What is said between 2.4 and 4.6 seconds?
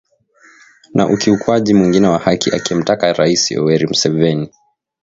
akimtaka Rais Yoweri Museveni